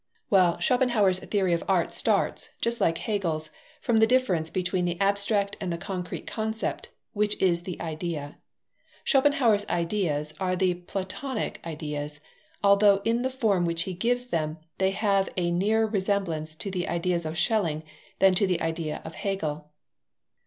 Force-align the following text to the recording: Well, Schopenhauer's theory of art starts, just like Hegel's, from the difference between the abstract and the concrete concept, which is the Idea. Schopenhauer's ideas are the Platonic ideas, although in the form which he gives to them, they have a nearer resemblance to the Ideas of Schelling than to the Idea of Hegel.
Well, 0.31 0.57
Schopenhauer's 0.59 1.19
theory 1.19 1.53
of 1.53 1.63
art 1.67 1.93
starts, 1.93 2.49
just 2.59 2.81
like 2.81 2.97
Hegel's, 2.97 3.51
from 3.81 3.97
the 3.97 4.07
difference 4.07 4.49
between 4.49 4.85
the 4.85 4.99
abstract 4.99 5.55
and 5.61 5.71
the 5.71 5.77
concrete 5.77 6.25
concept, 6.25 6.89
which 7.13 7.39
is 7.39 7.61
the 7.61 7.79
Idea. 7.79 8.39
Schopenhauer's 9.03 9.63
ideas 9.69 10.33
are 10.39 10.55
the 10.55 10.73
Platonic 10.73 11.59
ideas, 11.63 12.19
although 12.63 13.03
in 13.05 13.21
the 13.21 13.29
form 13.29 13.63
which 13.63 13.83
he 13.83 13.93
gives 13.93 14.25
to 14.25 14.31
them, 14.31 14.57
they 14.79 14.89
have 14.89 15.29
a 15.37 15.51
nearer 15.51 15.85
resemblance 15.85 16.55
to 16.55 16.71
the 16.71 16.87
Ideas 16.87 17.23
of 17.23 17.37
Schelling 17.37 17.83
than 18.17 18.33
to 18.33 18.47
the 18.47 18.59
Idea 18.59 19.03
of 19.05 19.13
Hegel. 19.13 19.69